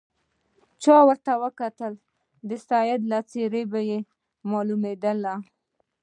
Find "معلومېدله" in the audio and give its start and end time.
4.51-5.33